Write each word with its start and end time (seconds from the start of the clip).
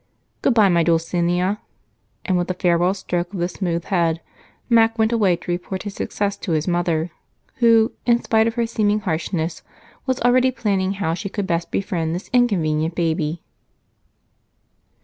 Good 0.41 0.55
bye, 0.55 0.67
my 0.67 0.81
Dulcinea." 0.81 1.59
And, 2.25 2.35
with 2.35 2.49
a 2.49 2.55
farewell 2.55 2.95
stroke 2.95 3.31
of 3.31 3.39
the 3.39 3.47
smooth 3.47 3.83
head, 3.83 4.19
Mac 4.67 4.97
went 4.97 5.11
away 5.11 5.35
to 5.35 5.51
report 5.51 5.83
his 5.83 5.93
success 5.93 6.35
to 6.37 6.53
his 6.53 6.67
mother, 6.67 7.11
who, 7.57 7.91
in 8.07 8.19
spite 8.23 8.47
of 8.47 8.55
her 8.55 8.65
seeming 8.65 9.01
harshness, 9.01 9.61
was 10.07 10.19
already 10.21 10.49
planning 10.49 10.93
how 10.93 11.13
she 11.13 11.29
could 11.29 11.45
best 11.45 11.69
befriend 11.69 12.15
this 12.15 12.31
inconvenient 12.33 12.95
baby. 12.95 13.43